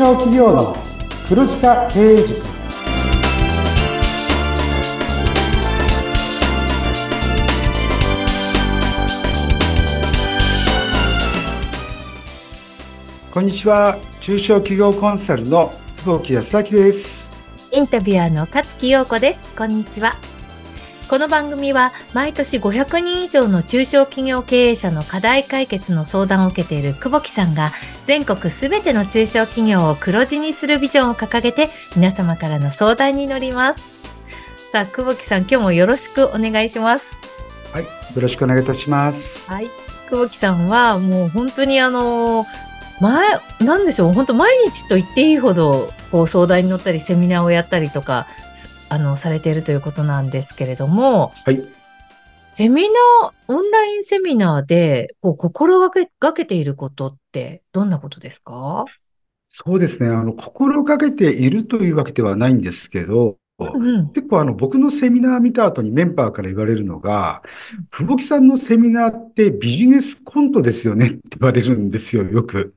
[0.00, 0.74] 小企業の
[1.28, 2.40] 黒字化経営塾
[13.30, 17.34] こんにちは中小企業コンサルの久保木康明です
[17.70, 19.54] インタビュアーの勝木陽子です。
[19.54, 20.16] こんにちは。
[21.10, 27.72] この番組は毎年500人以上の中小企業経営者の課題解決の相談を受けている久保木さんが
[28.04, 34.04] 全国すべての中小企業を黒字にするビジョンを掲げて皆様からの相談に乗ります。
[34.70, 37.10] さあ、久保木さん、今日もよろしくお願いします。
[37.72, 39.52] はい、よろしくお願いいたします。
[39.52, 39.68] はい。
[40.08, 42.46] 久保木さんはもう本当にあの
[43.00, 43.26] 前、
[43.58, 48.28] なんでしょう、本当毎日と言っていいほど、こう相談に乗ったり、セミナーをやったりとか、
[48.90, 51.64] あの、されているということなんですけれども、はい。
[52.52, 58.84] セミナー、オンラインセミナーで、こう、心がけ、がけていることって、どんなことですか？
[59.48, 60.10] そうですね。
[60.10, 63.64] あの、心がけているというわけではないんですけど、う
[64.02, 67.42] ん、結構あの僕のセミナー見た後にメンバーから言われるのが、
[67.90, 72.74] 久保木さんのセミナーってビジネスコントですよねって言われるんですよ、よく。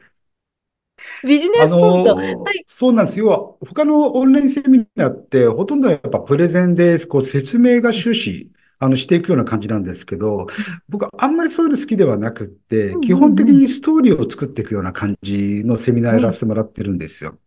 [1.23, 2.16] ビジネスコント。
[2.16, 2.22] は
[2.54, 2.64] い。
[2.68, 3.58] そうなんですよ。
[3.62, 10.48] 他のオンラインセミナーって、ほとんどやっぱプレゼンで、こう説明が終始、あの、していくような感じなんですけど、
[10.90, 17.38] 僕はあんまりそういうの好きではなくって、基本的にストーリーを作っていくような感じのセミナーやらせてもらってるんですよ。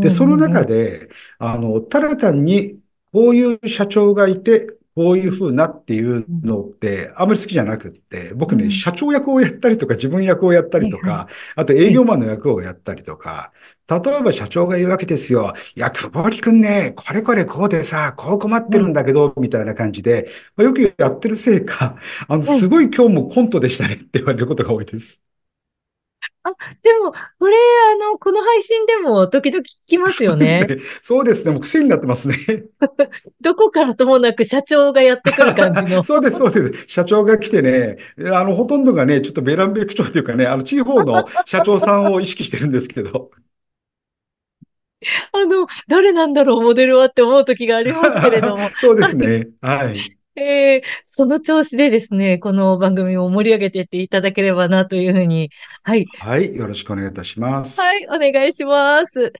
[0.00, 2.80] で、その中で、あの、ただ単に、
[3.12, 13.52] こういう社長がいて、こういう風なっていうのって、あんまり好きじゃなくって、僕ね、社長役をやったりとか、自分役をやったりとか、あと営業マンの役をやったりとか、
[13.90, 15.52] 例えば社長が言うわけですよ。
[15.76, 21.96] いや、久保木くんね、これこれこうでさ、こう困ってるんだけど、みたいな感じで、まあ、よくやってるせいか、
[22.28, 25.33] あの、すごい今日もコントでしたねって言われることが多いです。
[26.44, 26.50] あ、
[26.82, 27.56] でも、これ、
[27.92, 30.66] あの、この配信でも時々聞きますよね。
[31.00, 31.52] そうですね。
[31.52, 32.36] もう癖になってますね。
[33.40, 36.02] どこからともなく社長がやってくる感じの。
[36.04, 36.88] そうです、そうです。
[36.88, 37.96] 社長が来てね、
[38.32, 43.30] あの、ほとんどがね、ちょっとベランベク長というかね、あの、地方の社長さんを意識してるんですけど。
[45.32, 48.68] あの、誰なんだろう、モデルはって思う時がありますけれども。
[48.74, 49.48] そうですね。
[49.60, 50.18] はい。
[50.36, 55.50] えー、その調子でですね、この番組を盛り上げていっていただければなというふうに、
[55.82, 56.06] はい。
[56.18, 57.80] はい、よろしくお願いいたします。
[57.80, 59.32] はい、お願いします。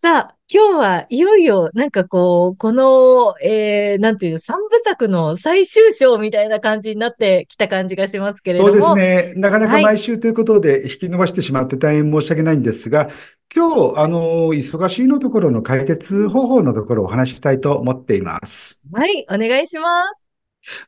[0.00, 8.72] さあ、今日はいよいよ、なんかこう、この、えー、なんていう、三部作の最終章みたいな感じになってきた感じがしますけれども。
[8.72, 9.40] そうですね。
[9.40, 13.08] なかなか毎週ということで引き伸ばしてしまって大変申し訳ないんですが、
[13.52, 18.80] 今日、あの、忙しいのところの解決方法のところをお話したいと思っています。
[18.92, 20.27] はい、お願いします。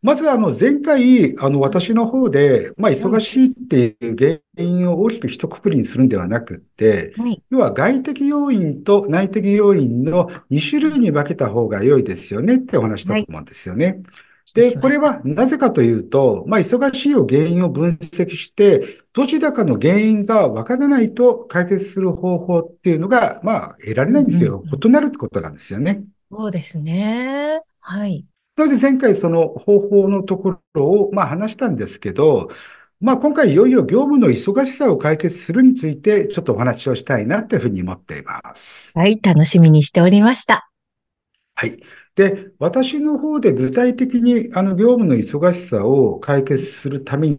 [0.03, 13.87] まず、あの、前回、あの、私の方で、まあ、忙しいっていう原因を大きく一括りにするんではなくて、はい、要は外的要因と内的要因の2種類に分けた方が良いですよねってお話したと思うんですよね。
[13.87, 14.03] はい
[14.55, 18.83] で、これはなぜかというと、まあ、忙しいを原因を分析して、
[19.13, 24.65] どちらかの原因がわからないと解決する方法っていうのが、まあ、得られないんですよ。
[24.67, 26.03] 異なるってことなんですよね。
[26.31, 27.61] そうですね。
[27.81, 28.25] はい。
[28.61, 32.51] なので前回その方法のところをまあ話したんですけど、
[33.01, 38.99] まあ今回いよいよ業務の忙しさを解決するについてちょっとお話をしたいなというふうに思っています。
[38.99, 40.71] はい、楽しみにしておりました。
[41.55, 41.81] はい。
[42.15, 47.39] で、私の方で具体的にあの業務の忙しさを解決するため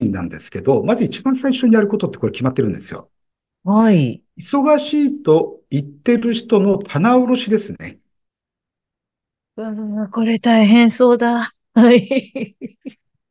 [0.00, 3.08] になんですけど、まず一番最初にやることってこれ決まってるんですよ。
[3.62, 4.20] はい。
[4.36, 8.00] 忙しいと言ってる人の棚卸しですね。
[9.56, 11.52] うん、これ大変そうだ。
[11.74, 12.56] はい。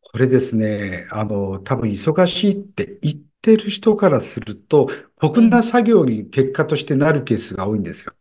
[0.02, 8.14] これですね、あの、多分忙しいって言ってる人からすると、酷な作業に結果としてなるケースが多いんですよ。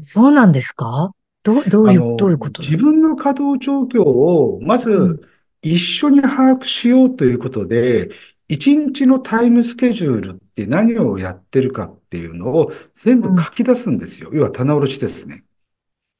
[0.00, 1.10] そうなんですか？
[1.42, 2.62] どどういう、どういうこと？
[2.62, 5.28] 自分の稼働状況を、まず、
[5.60, 8.10] 一緒に把握しようということで、
[8.48, 14.30] 一日のタイムスケジュールって何をやってるかっていうのを全部書き出すんですよ。
[14.32, 15.44] 要は棚卸しですね。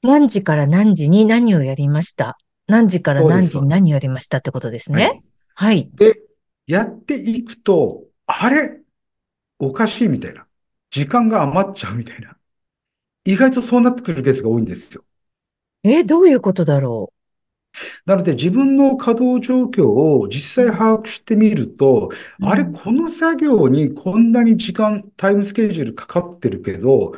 [0.05, 2.37] 何時から何時に何をやりました？
[2.67, 5.23] 何時から何時に何をやりましたってことですね。
[5.55, 5.73] はい。
[5.73, 5.91] はい。
[5.95, 6.21] で、
[6.67, 8.81] やっていくと、あれ？
[9.59, 10.47] おかしいみたいな。
[10.91, 12.37] 時間が余っちゃうみたいな。
[13.25, 15.05] 意外とそうなってくるケースが多いんですよ。
[15.83, 17.14] え、どういうことだろう？
[18.07, 22.11] なので自分の稼働状況を実際把握してみると、
[22.41, 27.13] うん、あれ、この作業にこんなに時間、タイムスケジュールかかってるけど、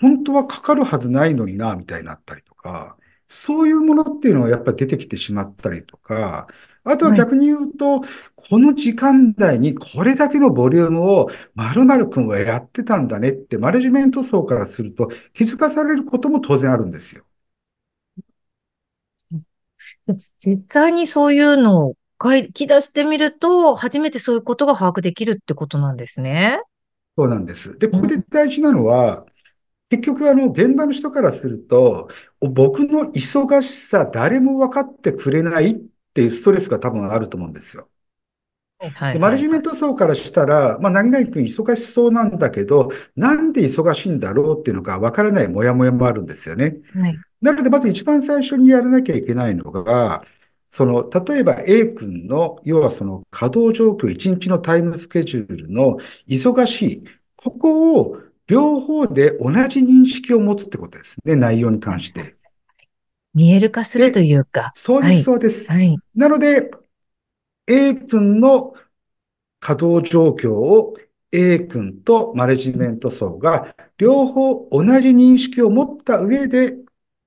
[0.00, 2.96] 本当はかかるはずないのにな、みたいになったりとか、
[3.26, 6.48] そういうものっていうのはやっぱり出てきてしまったりとか、
[6.84, 7.18] あとははい。
[7.18, 8.00] 逆に言うと、
[8.36, 17.24] この時間内にこれだけのボリュームを〇〇君はやってたんだねってマネジメント層からすると気づかされることも当然あるんですよ。
[20.44, 26.60] 実際にそういうのを書き出してみると、初めてそういうことが把握できるってことなんですね。
[27.16, 27.78] そうなんです。
[27.78, 28.24] で、ここでうん。
[28.30, 29.26] 大事なのは、
[29.90, 32.10] 結局あの現場の人からすると、
[32.40, 35.76] 僕の忙しさ誰も分かってくれないっ
[36.14, 37.90] ていうストレスが多分あると思うんですよ。
[39.12, 39.38] で、マネ。
[39.38, 46.76] ジメント層からしたら、まあ、何々君忙しそうなんだけど、なんで忙しいんだろうっていうのが分からないモヤモヤもあるんですよね。
[46.94, 47.18] はい。
[47.40, 50.24] なので、まず一番最初にやらなきゃいけないのが、
[50.70, 57.04] その、例えば A 君の、要はその稼働状況、一日のタイムスケジュールの忙しい、
[57.36, 62.36] ここを両方で同じ認識を持つってことですね、内容に関して。
[63.34, 64.72] 見える化するとで、いうか。
[64.74, 65.22] そうです、はい。
[65.22, 65.72] そうです。
[65.72, 65.98] はい。
[66.14, 66.70] なので、
[67.72, 68.74] A 君の
[69.58, 70.94] 稼働状況を
[71.32, 76.76] A 君とマネジメント層が両方同じ認識を持った上で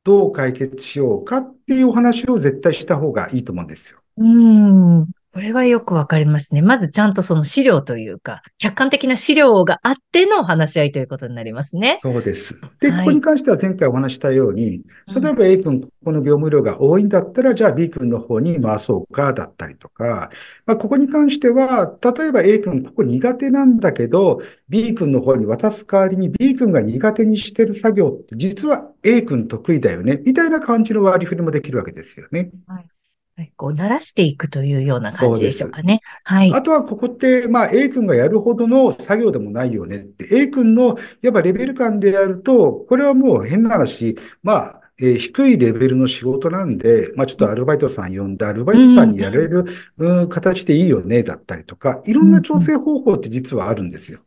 [0.04, 4.00] どう解決しようかっていうお話を絶対した方がいいと思うんですよ。
[4.18, 5.10] うん。
[5.36, 6.62] これはよくわかりますね。
[6.62, 11.98] まずちゃんとその資料というか、客観的な資料があっての話し合いということになりますね。
[11.98, 12.60] そうです。
[12.80, 13.06] で、こはい。
[13.06, 15.22] こに関しては前回お話したように、うん。
[15.22, 20.30] 例えば A 君、ここの業務量が多いんだったら、じゃあ B 君の方に回そうかだったりとか、
[20.66, 24.40] まあ、ここに関しては、例えば A 君、ここ苦手なんだけど、
[24.70, 32.52] B 君の方に渡す代わりに B 君が苦手にしてる作業って、実は A 君得意だよね、みたいな感じの割り振りもできるわけですよね。
[32.68, 32.95] はい。
[33.38, 35.72] はいこう、慣らしていくというような感じでしょう。
[35.72, 36.00] かね。
[36.24, 36.54] はい。
[36.54, 49.66] あとはここって、まあ A 君がやるほどの作業でもないよねって、A 君のやっぱレベル感でやると、これはもう変な話、まあ、えー低いレベルの仕事なんで、まあちょっとアルバイトさん呼んで、アルバイトさんうん、にやれる、
[49.98, 54.20] うん、形でいいよね、だったりとか、いろうん、んな調整方法って実はあるんですよ。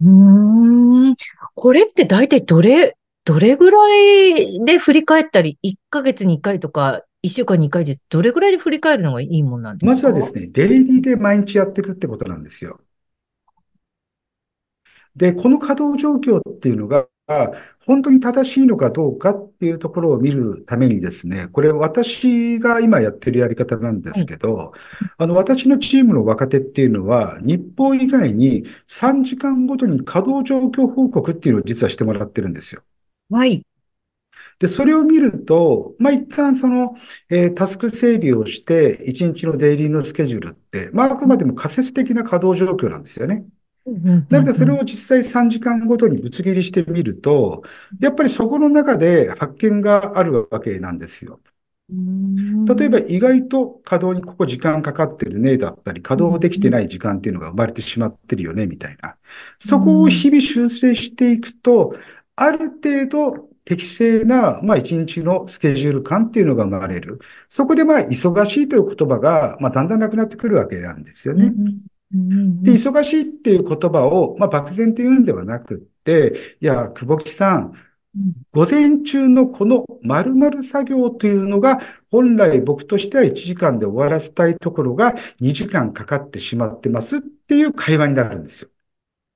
[0.00, 1.14] うん。
[1.54, 10.00] これって大体どれ、どれぐらいで振り返ったり、1ヶ月に1回とか、1週間に1回でどれぐらいで振り返るのがいいもんなんでますか？
[10.00, 12.80] ずはですね、デイリーで毎日やっていくってことなんですよ。
[15.16, 17.06] で、この稼働状況っていうのが、
[17.86, 24.22] 本当に正しいのかどうかっていうところを見るためにですね、これ私が今やってるやり方なんではい。
[24.22, 24.72] すけど、
[25.18, 32.82] あの、私のチームの若手っていうのは、日報以外に3時間ごとに稼働状況報告っていうのを実はしてもらってるんですよ。
[33.30, 33.64] はい。
[34.62, 36.94] で、それを見ると、まあ、一旦その、
[37.30, 43.46] えータスク整理をして、1日のデイリーのスケジュールって、まあ、あくまでも仮説的な稼働状況なんですよね。
[44.30, 44.80] なので、それうん。
[44.80, 47.62] を実際3時間ごとにぶつ切りしてみると、
[48.00, 51.40] やっぱりそこの中で発見があるわけなんですよ。
[52.76, 53.00] 例えばん。
[53.00, 59.16] 意外と稼働にここ時間かかってるね、だったり、稼うん、働できてうん、ない時間っていうのが生まれてしまってるよね、みたいな。
[59.64, 60.08] うそこをん。
[60.08, 61.94] 日々修正していくと、
[62.36, 67.18] ある程度適正な、まあ、一日のスケジュール感っていうのが生まれる。
[67.48, 71.56] そこで、まあ、忙しいという言葉が、まあ、だんだんなくなってくるわけなんですようん、ね。
[72.12, 72.24] うん、う
[72.62, 72.74] で、ん。
[72.74, 77.72] 忙しいっていう言葉を、まあ、漠然と言うんではなくって、いや、久保木さん、
[78.14, 81.80] うん午前中のこの〇〇作業というのが、
[82.10, 88.70] 本来僕としては1時間で終わらせたいところが2時間かかってしまってますっていう会話になるんですよ。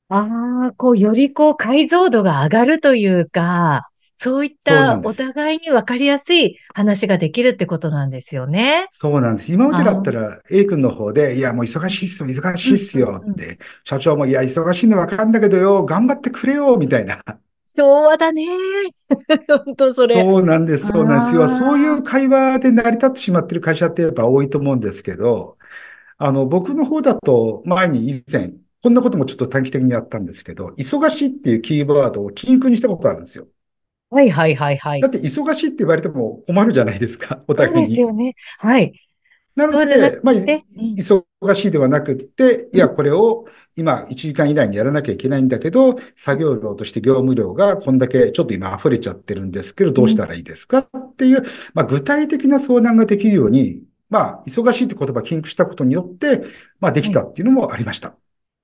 [0.08, 5.12] ああ、こう、よりこう、解像度が上がるというか、そういったお。
[5.12, 8.86] 互いに分かりやすい話ができるってことなんですよね。
[8.90, 9.52] そうなんです。
[9.52, 13.32] 今までだったら A 君の方で、いや、もう忙しいっすよ、忙しうん、うん、いっすようん。
[13.32, 17.22] って、社長も、いや、忙しいのわかんだけどよ、頑張ってくれよ、みたいな。
[17.76, 18.46] 昭和だね。
[19.66, 20.20] 本当それ。
[20.20, 21.48] そうなんです、そうなんですよ。
[21.48, 25.58] そういう会話で成り立ってしまっている会社ってやっぱ多いと思うんですけど、
[26.16, 33.46] あの、僕の方だと前に以前、こんなこともちょっと短期的にやったんですけど、忙しいっていうキーワードを禁句にしたことあるんですよ。
[34.10, 35.00] はいはいはいはい。
[35.00, 37.88] だって忙しいって言われても困るじゃないですか、 おそう互いに。
[37.90, 38.34] ですよね。
[38.58, 38.92] はい。
[39.56, 56.42] なので、まあ、忙しいではなくって、いや、これを今1時間以内にやらなきゃいけないんだけど、作業量として業務量がこんだけちょっと今溢れちゃってるんですけど、どうしたらいいですかっていう、まあ、具体的な相談ができるように、まあ、忙しいって言葉を禁句したことによって、
[56.80, 58.14] まあ、できはいたっていうのもありました。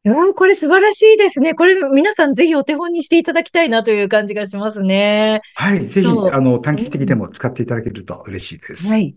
[0.04, 1.54] いやー、これ素晴らしいですね。
[1.54, 5.40] これ皆さんぜひお手本にしていただきたいなという感じがしますね。
[5.54, 5.86] はい。
[5.88, 6.60] ぜひ、そあの、う。
[6.60, 7.24] 短期的でうん。
[7.24, 8.82] も使っていただけると嬉しいです。
[8.82, 9.16] はい。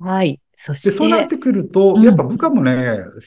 [0.00, 0.40] はい。
[0.56, 2.28] そで、そうなっして、てくると、やっぱうん。
[2.28, 2.72] 部下もね、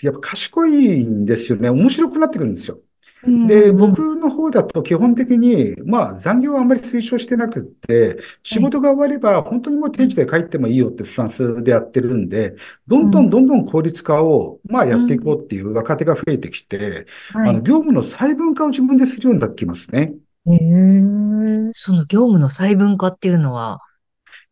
[0.04, 1.70] やっぱ賢いんですよね。
[1.70, 2.82] 面白くなってくるんですよ。
[3.26, 8.70] うん、で、うん、僕の方だと基本的に、まあ残業はあんまり推奨してなくって、仕はい。
[8.70, 12.56] 事が終われば本当にもう定時で帰ってもいいよってスタンスでやってるんで、
[12.88, 17.06] どうん、んどんどんどん効率化を、まあやっていこうっていう若手が増えてきて、
[17.44, 17.62] あの、はい。
[17.62, 20.14] 業務の細分化を自分でするようになってきますね。
[20.48, 23.80] へえ、その業務の細分化っていうのは、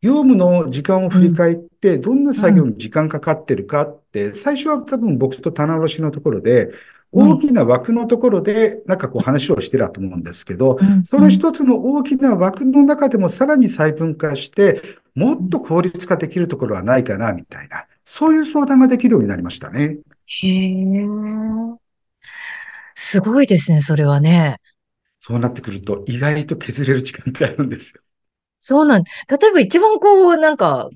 [0.01, 6.77] 業務の時間をうん、振り返って、どんなうん、作業に時間かかってるかって、最初は多分僕と棚卸しのところで、はい。
[7.11, 14.81] 大きな枠のところで、なんかこう話をしてたと思うんですけど、うん、そうん、の一つの大きな枠の中でもさらに細分化して、
[15.15, 17.85] もっと効率化できるところはないかな、みたいな。
[18.05, 19.99] そういう相談ができるようになりましたね。
[20.25, 21.05] へえ、
[22.95, 24.59] すごいですね、それはね。
[25.19, 28.01] そうなってくると、意外と削れる時間があるんですよ。
[28.59, 30.89] そうなん、例えば一番こう、なんか、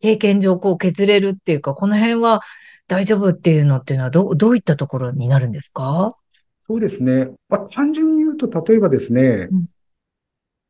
[0.00, 2.40] 経験上こう削れるっていうか、この辺は
[2.86, 6.16] 大丈夫っていうのっていうのはど、どういったところになるんですか？
[6.60, 7.30] そうですね。
[7.48, 9.66] まあ、単純に言うと、例えばですね、うん。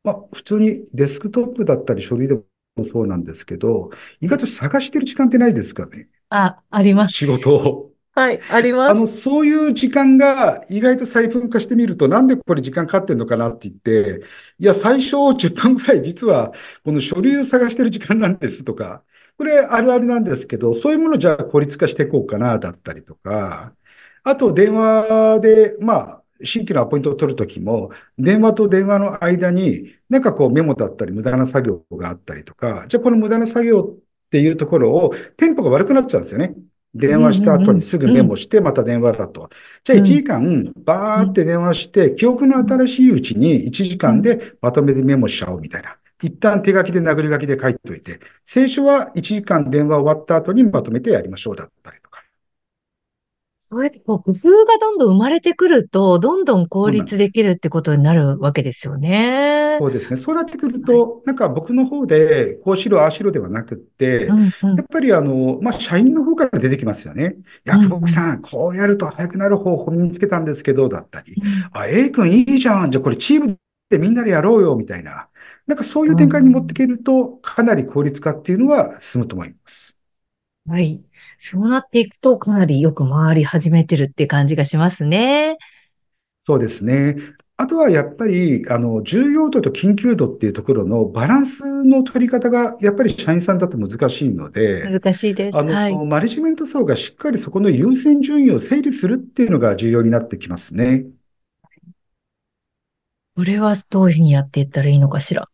[0.03, 2.43] まあ、普通にデスクトップだったり書類でも
[2.83, 3.89] そうなんですけど、
[4.21, 6.09] 意外と探してる時間ってないですかね。
[6.29, 7.27] あ、ありま仕す。
[7.27, 7.91] 事を。
[8.13, 9.21] はい、ありあの、ます。
[9.21, 14.25] そういう時間が意外と細分化してみると、なんでこれ時間かかってんのかなって言って、
[14.59, 16.53] いや、最初10分ぐらい実は
[16.83, 19.03] この書類を探してる時間なんですとか、
[19.37, 23.73] これあるあるなんですけど、そういうものじゃあ効率化していこうかなだったりとか、
[24.23, 36.55] あと電話で、まあ、新規のアポイントを取るときも、電話と電話の間に、なんかこうメモだったり無駄な作業があったりとか、じゃあこの無駄な作業っていうところを、テンポが悪くなっちゃうんですよね。
[36.95, 38.07] 電話した後にすぐ。
[38.07, 39.49] メモして、また電話だと。
[39.83, 39.99] じゃあ。
[39.99, 40.03] 1。
[40.03, 41.25] 時間、バ。
[41.25, 42.57] ーって電話して、記憶の。
[42.57, 45.97] 新しいうちに1時間でまとめてメモしちゃおうみたいな。
[46.21, 52.23] 一旦手書きで殴り書きで書いておいて、最初は1時間電話終わった後にまとめてやりましょうだったりとか。
[53.57, 56.91] そうやってこう工夫がどんどん生まれてくると、どんどん効。
[56.91, 59.79] 率できるってことになるわけですよね。
[59.79, 60.17] そうですね。
[60.17, 61.05] そうなってくるはい。
[61.09, 67.35] と、なんか僕の方で、こうしろ、ああしろではなくって、うん、うん、やっぱりあの、まあ、社員の方から出てきますよね。
[67.65, 71.33] いや、うさん、こうやると早くなる方法見つけたんですけど、だったり。
[71.41, 71.69] うん。
[71.73, 72.91] あ、A 君いいじゃん。
[72.91, 73.57] じゃあこれチーム
[73.89, 75.27] でみんなでやろうよ、みたいな。
[75.67, 79.99] なんかそういうう展開に持っていんけると、かなり効率化っていうのは進むと思います。
[80.67, 81.03] はい。
[81.37, 85.57] そうなっていくと、かなりよく回り始めてるって感じがしますね。
[86.41, 87.15] そうですね。
[87.57, 95.59] あとはやっぱり、あの、重要度と緊急度っていうところのバランスの取り方が、やっぱり社員さんだと難しいので、難しいです。
[95.59, 96.05] あの、はい。
[96.05, 101.07] マネジメント層がしっかりそこの優先順位を整理するっていうのが重要になってきますね。
[103.33, 105.47] これはどういうふうにやっていったらいいのかしら？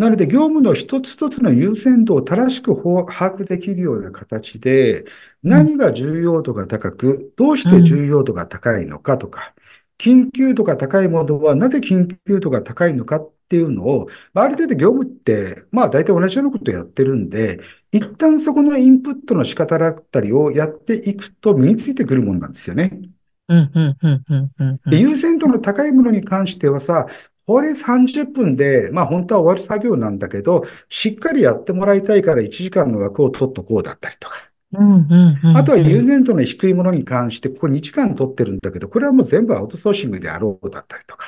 [0.00, 5.04] なので、業務の一つ一つの優先度を正しく把握できるような形で、
[5.44, 9.54] うん、何が重要度が高く、どうしうん、て重要度が高いのかとか、
[9.98, 17.60] 緊急度が高いものはなぜ緊急度が高いのかっていうのを、まあある程度業務って、まあ大体同じようなことをやってるんで、
[17.92, 23.00] 一旦そこのインプットの仕方だったりをやっていくと身についてくるものなんですよね。
[23.48, 24.80] うん、うん、うん、うん、うん。
[24.86, 27.06] うで、ん優先度の高いものに関してはさ、
[27.50, 34.36] これ30分で、まあ本当は終わる作業なんだけど、しっかりやってもらいたいから1時間の枠を取っとこうだったりとか。
[34.72, 35.86] うん、うん、うん、あとはうん。
[35.88, 41.26] 優先度の低いものに関して、ここ2時間取ってるんだけど、これはもう全部アウトソーシングであろうだったりとか。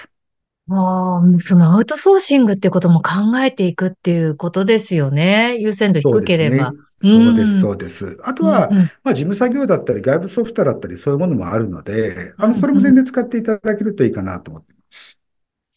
[0.71, 5.57] ああ、そのアウトソーシングってことも考えていくっていうことですよね。
[5.59, 6.25] 優先度低。
[6.25, 6.69] ければ。
[6.69, 8.19] うそうです、そうです。
[8.23, 12.85] あとうん、は、うん、まあ、事務作業だったり、外部ソフトだったり、そういうものもあるので、あの、それもうん。
[12.85, 15.22] 全然使っていただけるといいかなと思っています。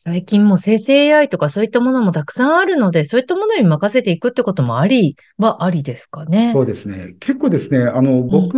[0.05, 6.53] 最近も生成 AI とかそういったものもたくさんあるので、そういったものに任せていくってこともありはありですかね。
[6.53, 7.13] そうですね。
[7.19, 8.49] 結構ですね、あの、うん。
[8.51, 8.55] 僕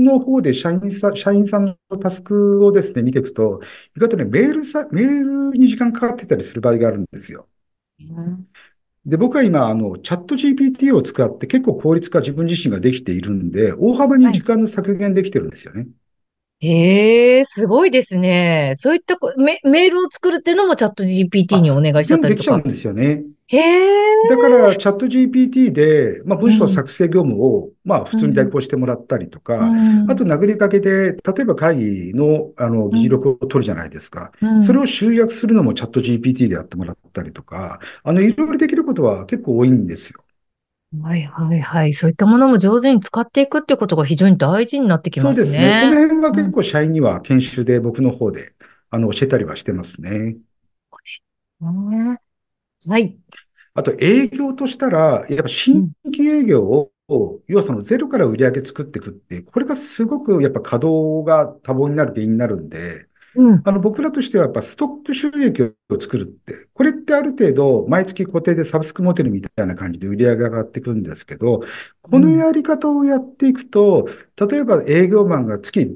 [0.00, 3.60] の方で社員さん、社員さんのタスクをですね、見ていくと、
[3.96, 7.48] 意外とね、メールさ、メールに時間かかってたりする場合があるんですよ。
[8.00, 8.48] うん
[9.06, 14.38] で、僕は今、あの、チャット GPT を使って結構効率化自分自身ができているんで、大幅にはい。
[14.38, 15.88] 時間の削減できてるんですよね。
[16.60, 18.72] へえ、すごいですね。
[18.76, 22.34] そういったこメ、メールを作るっていうのもチャット GPT におあ、願いしちゃったりとか。
[22.34, 23.24] できちゃうんですよね。
[23.48, 24.08] へえ。
[24.24, 34.32] だから、チャット GPT で、まあ、文章うん、作成業務を、まあ、普通に代うん、行してもらったりとうか、あん、と、殴りかけで、例えば会議の、あの、議事うん、録を取るじゃないですか。
[34.40, 34.58] うん。
[34.58, 40.22] それを集約するのもチャット GPT でやってもらったりとか、あの、いろいろできることは結構多いんですよ。
[41.02, 41.92] はいはいはい。
[41.92, 45.74] そういったものも上手に使っていくってことが非常に大事になってきまそうですね。
[45.74, 45.90] こすね。
[45.90, 46.48] の辺はうん。
[46.48, 48.54] 結構社員には研修で僕の方で、
[48.90, 50.38] あの、教えたりはしてますね。
[51.60, 52.20] ね
[52.88, 53.18] はい。
[53.74, 55.92] あと、営業としたら、やっぱ新うん。
[56.04, 56.92] 規営業を、
[57.46, 63.07] 要はそのゼロから売り上げ作っていくって、これがすごくやっぱ稼働が多忙になる原因になるんで、
[63.38, 63.64] うん。
[63.64, 71.62] あの、僕らとしてはやっぱストック収益を作るって、これってある程度毎月固定でサブスクモデルみたいな感じで売り上げが上がっていくんですけど、
[72.02, 72.38] このうん。
[72.38, 74.06] やり方をやっていくと、
[74.50, 75.86] 例えば営業マンが月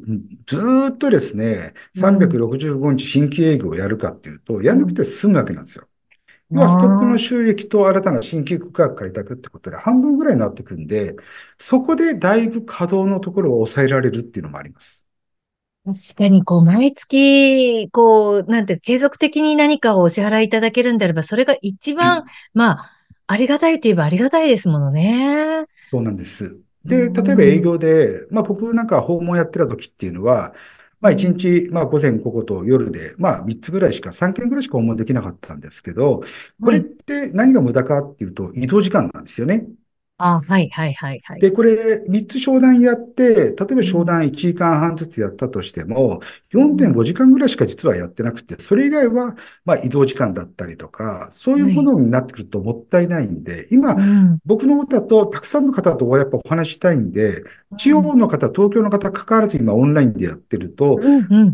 [0.47, 2.19] ずーっとですね、うん。
[2.19, 4.95] 365日新規営業をやるかっていうと、やんなくうん。
[4.95, 5.89] て済むわけなんですよ。
[6.53, 7.19] 要はストックの。
[7.19, 11.17] 収益と新たな新規顧客開拓ってことで半分ぐらいになってくんで、
[11.59, 15.09] そこでだいぶ稼働のところを抑えられるっていうのもあります。
[15.85, 22.23] 確かに、こう、毎月、こう、なんて、継続的に何かをお支払いいただけるんであれば、それが一番、
[22.55, 22.93] まあ、
[23.27, 25.67] ありがたいといえばありがたいですものね。
[25.93, 26.59] そうなんです。
[26.85, 27.63] うで、例えば営ん。
[27.63, 30.55] 業で、まあ僕なんか訪問やってた時っていうのは、
[31.01, 31.53] まあ1うん。
[31.69, 36.23] 日、まあ午前午後と夜で、まあ3つぐらいしか、3件ぐらいしか訪問できなかったんですけど、
[36.61, 36.83] これっはい。
[36.83, 39.67] て何が無駄かっていうと移動時間なんですよね。
[40.25, 41.39] あ、はい、はい、はい、はい。
[41.39, 43.99] で、これ、3つ商談やって、例えばうん。
[43.99, 47.05] 商談1時間半ずつやったとしても、4.5うん。
[47.05, 51.75] 時間ぐらいしか実はやってなくて、それ以外は、まあ移動時間だったりとか、そういうはい。
[51.75, 54.39] ものになってくるともったいないんで、今、うん。
[54.45, 57.43] 僕のことだと、たくさんの方とやっぱお話ししたいんで、
[57.77, 58.03] 地うん。
[58.03, 61.01] 方の方、東京の方、関わらず今オンラインでやってると。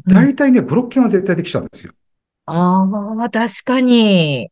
[0.06, 1.92] 大体ね、5、6件は絶対できちゃうんですよ。
[2.46, 2.82] あ
[3.24, 4.50] あ、確かに。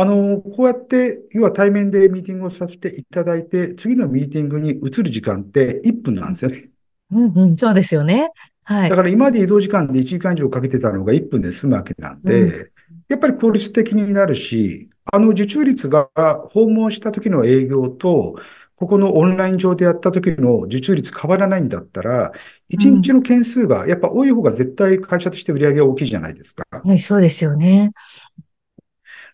[0.00, 6.70] あの、こうやって、要は対面でミーティングをさせていただいて、次のミーティングに移る時間って1分なんですよね。
[7.10, 8.30] うん、うん、そうですよね。
[8.64, 8.90] はい。
[8.90, 12.52] だから今まで移動時間で1時間以上かけてたのが1分で済むわけなんうん。
[12.52, 12.72] で、
[13.08, 16.08] やっぱり効率的になるし、あの受注率が
[16.48, 18.36] 訪問した時の営業と、
[18.76, 22.32] ここのオンライン上でやった時の受注率変わらないんだったら、
[22.68, 23.02] 1うん。
[23.02, 26.64] 日の件数がやっぱ多い方が絶対会社として売り上げが大きいじゃないですか。
[26.82, 27.92] はい、そうですよね。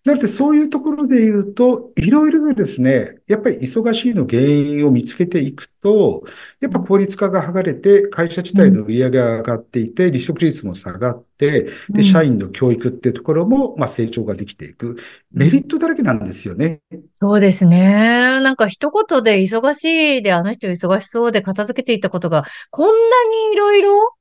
[0.06, 6.24] なので、そういうところで言うと、いろいろですね、やっぱり忙しいの原因を見つけていくと、
[6.60, 8.62] やっぱ効率化が図れて、会社自うん。
[8.62, 12.36] 体の売り上げが上がっていて、離職率も下がって、で、社うん。
[12.36, 14.96] 員の教育っていうところも、まあ、成長ができていく。
[15.32, 15.62] メリうん。
[15.62, 16.80] ットだらけなんですよね。
[17.18, 18.40] そうですね。
[18.40, 19.84] なんか一言で忙し
[20.18, 24.16] いで、あの人忙しそうで片付けていったことが、こんなにいろいろ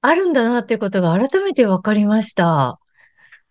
[0.00, 2.78] あるんだなっていうことが改めて分かりました。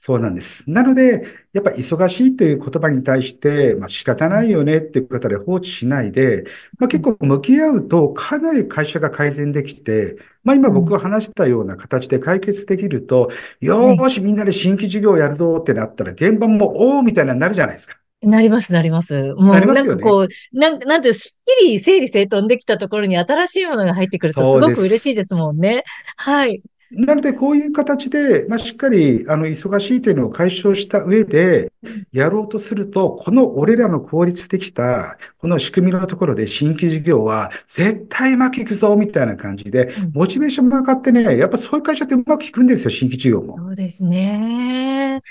[0.03, 0.67] そうなんです。
[0.67, 4.29] なので、やっぱ忙しいという言葉に対して、まあ仕方うん。
[4.29, 6.43] ないよねっていう方で放置しないで、
[6.79, 6.89] まあうん。
[6.89, 13.95] 結構向き合うとかなり会社が改善できて、まあ今僕うんが話したような形で解決できると、よはい。
[13.95, 18.01] ーしみんなで新規事業やるぞってなったら現場もおーみたいなになるじゃないですか。
[18.23, 19.35] なります、なります。
[19.49, 19.89] なりもうますよね。
[19.89, 25.15] なんかこう、なん、なんて、すっきり整理整頓できたところに新しいものが入ってくるとすごく嬉しい。
[25.15, 25.83] ですもんね。
[26.17, 26.61] はい。
[26.91, 43.57] なので、こういう形で、まあ、しっかり、あの、忙しいというのを解消した上で、うんやろうとすると、この俺らの効率的した、この仕組みのところで新規事業は絶対うまくいくぞ、みたいな感じで、うんモチベーションが上がってね、やっぱそういう会社ってうまくいくんですよ、新規事業も。
[43.57, 45.21] そうですね。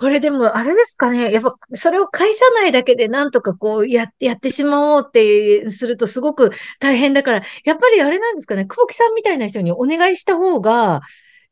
[0.00, 1.30] これでも、あれですかね。
[1.30, 8.64] やっぱ、それを会社内だけでなんとかこう、や、やってしまおうってするとすごく大変だから、やっぱりあれなんですかね。
[8.66, 11.00] 久保木さんみたいな人にお願いした方が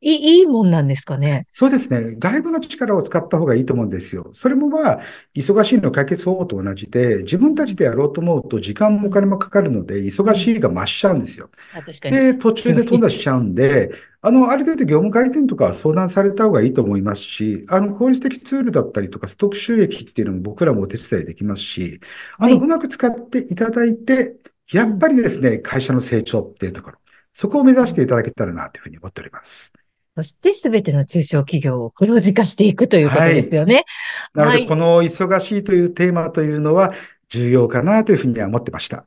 [0.01, 1.45] いい、いいもんなんですかね。
[1.51, 2.15] そうですね。
[2.19, 4.29] 外部の力を使った方がいいと思うんですよ。
[4.33, 5.01] それもまあ、
[5.35, 10.45] 忙しいの解決方法と同じで、自分たちうん、でやろうと思うと時間うん、もお金もかかるので、忙うん。
[10.45, 11.49] しいが増しちゃうんですよ。
[11.71, 12.23] あ、確かに。
[12.23, 13.01] で、途中で飛ん。
[13.01, 22.01] だしちゃうんで、あの、ある程度業務改善とかは相談された方がいいと思いますし、あの、効率的ツールだったりとか、ストック収益っていうのも僕らもお手伝いできますし、
[22.37, 22.59] あの、はい。
[22.59, 24.35] うまく使っていただいて、
[24.71, 24.99] やっうん。
[24.99, 26.99] ぱりですね、会社の成長っていうところ、
[27.31, 29.71] そこを目指していうんただけたらなというふうに思っております。
[30.15, 33.55] そしてすべての中小企業を黒字化していくということですはい。
[33.55, 33.85] よね。
[34.33, 34.65] なので、はい。
[34.65, 36.93] この忙しいというテーマというのは
[37.29, 39.05] 重要かなというふうには思ってました。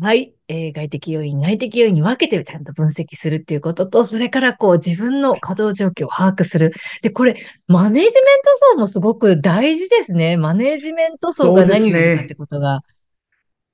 [0.00, 0.34] はい。
[0.52, 6.72] えー外的要因、内的要因に分けてちゃんと分析するっていうことと、それからこう自分の稼働状況を把握する。
[7.00, 7.36] で、これ、
[7.68, 10.36] マネージメント層もすごく大事ですね。
[10.36, 12.34] マネージメント層が何をやるかって。
[12.34, 12.82] ことが、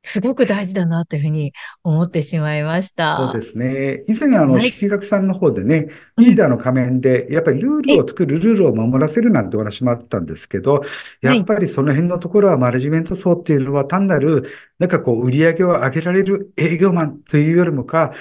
[0.03, 3.43] すごく大事だなというふうに思ってしまいましそうでた。
[3.43, 4.05] すね。
[4.07, 4.73] 以前、あの、はい。
[4.73, 6.29] 式学さんの方でね、うん。
[6.29, 10.83] リーダーの仮面で、やっぱりルーえ、ルを作る、ルールを守らせるなんてお話もあったんですけど、
[11.21, 11.43] やはい。
[11.43, 14.45] っぱりその辺のところはマネジメント層っていうのは単なる、
[14.79, 18.15] なんかこう、売り上げを上げられる営業マンというよりもか、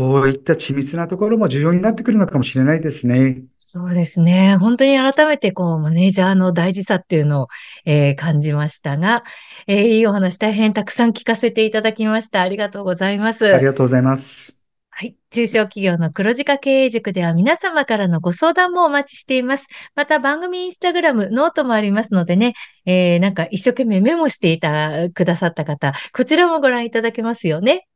[0.00, 3.42] こういった緻密なところも重要になってくるのかもしれないですね。
[3.58, 4.56] そうですね。
[4.56, 7.48] 本当に改めて、こう、マネージャーの大事さっていうのを、
[7.84, 9.24] えー感じましたが、
[9.66, 12.40] えーいいお話大変たくさん聞かせていただきました。
[12.40, 13.54] ありがとうございます。
[13.54, 14.62] ありがとうございます。
[14.88, 15.14] はい。
[15.28, 19.66] 中小企業の黒字化経営塾では皆様からのご相談もお待ちしています。
[19.94, 22.54] また番組インスタグラム、ノートもありますのでね、
[22.86, 27.86] えー、なんか一生懸命メモしていた、くださった方、こちらもご覧いただけますよね。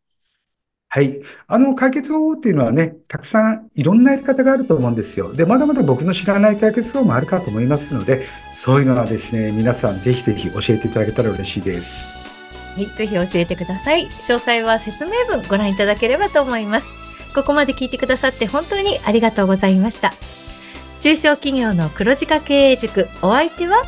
[0.95, 1.21] はい。
[1.49, 5.33] あの、解決方法っていうのはね、たくさんいろんなやり方があると思うんですよ。
[5.33, 8.23] で、まだまだ僕の知らない解決方法もあるかと思いますので、
[8.55, 12.11] そういうのはですね、皆さんぜひぜひ教えていただけたら嬉しいです。
[12.77, 14.07] はい、ぜひ教えてください。
[14.07, 16.87] 詳細は説明文ご覧いただければと思います。
[17.35, 20.15] ここまで聞いてくださって本当にありがとうございました。
[21.01, 23.83] 中小企業の黒字化経営塾、お相手は？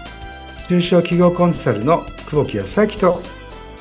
[0.67, 3.23] 中小企業コンサルの久保木康明と、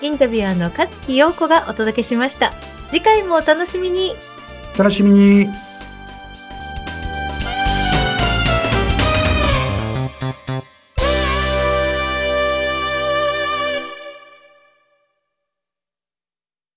[0.03, 2.53] インタビュアーの勝木陽子がお届けしました。
[2.89, 4.15] 次回もお楽しみに。
[4.77, 5.64] 楽しみに。